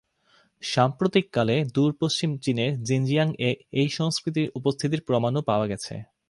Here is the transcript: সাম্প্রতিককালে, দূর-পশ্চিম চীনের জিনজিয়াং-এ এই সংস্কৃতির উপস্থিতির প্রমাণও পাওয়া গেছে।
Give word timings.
সাম্প্রতিককালে, 0.63 1.55
দূর-পশ্চিম 1.73 2.37
চীনের 2.37 2.71
জিনজিয়াং-এ 2.83 3.51
এই 3.71 3.89
সংস্কৃতির 3.89 4.51
উপস্থিতির 4.55 5.01
প্রমাণও 5.01 5.41
পাওয়া 5.41 5.67
গেছে। 5.67 5.95